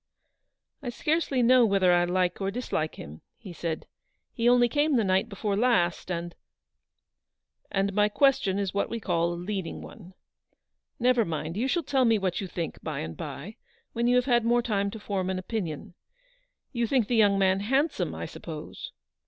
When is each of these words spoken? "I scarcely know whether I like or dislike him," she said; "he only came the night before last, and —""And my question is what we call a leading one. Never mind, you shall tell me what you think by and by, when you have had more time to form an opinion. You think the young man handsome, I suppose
"I 0.81 0.89
scarcely 0.89 1.43
know 1.43 1.63
whether 1.63 1.93
I 1.93 2.05
like 2.05 2.41
or 2.41 2.49
dislike 2.49 2.95
him," 2.95 3.21
she 3.39 3.53
said; 3.53 3.85
"he 4.33 4.49
only 4.49 4.67
came 4.67 4.95
the 4.95 5.03
night 5.03 5.29
before 5.29 5.55
last, 5.55 6.09
and 6.09 6.33
—""And 7.71 7.93
my 7.93 8.09
question 8.09 8.57
is 8.57 8.73
what 8.73 8.89
we 8.89 8.99
call 8.99 9.31
a 9.31 9.35
leading 9.35 9.79
one. 9.83 10.15
Never 10.99 11.23
mind, 11.23 11.55
you 11.55 11.67
shall 11.67 11.83
tell 11.83 12.05
me 12.05 12.17
what 12.17 12.41
you 12.41 12.47
think 12.47 12.81
by 12.81 13.01
and 13.01 13.15
by, 13.15 13.57
when 13.93 14.07
you 14.07 14.15
have 14.15 14.25
had 14.25 14.43
more 14.43 14.63
time 14.63 14.89
to 14.89 14.99
form 14.99 15.29
an 15.29 15.37
opinion. 15.37 15.93
You 16.71 16.87
think 16.87 17.07
the 17.07 17.15
young 17.15 17.37
man 17.37 17.59
handsome, 17.59 18.15
I 18.15 18.25
suppose 18.25 18.93